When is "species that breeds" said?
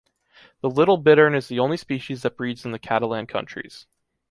1.77-2.65